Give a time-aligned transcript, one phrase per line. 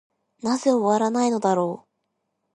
[0.41, 1.89] なぜ終わないのだろう。